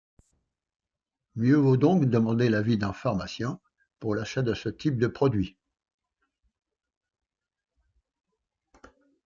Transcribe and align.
Mieux 1.35 1.57
vaut 1.57 1.77
donc 1.77 2.05
demander 2.05 2.49
l’avis 2.49 2.75
d’un 2.75 2.91
pharmacien 2.91 3.59
pour 3.99 4.15
l’achat 4.15 4.41
de 4.41 4.55
ce 4.55 4.67
type 4.67 4.97
de 4.97 5.05
produit. 5.05 5.57